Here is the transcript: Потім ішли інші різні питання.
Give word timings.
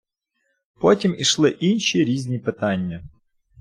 Потім 0.75 1.15
ішли 1.19 1.49
інші 1.49 2.03
різні 2.03 2.39
питання. 2.39 3.03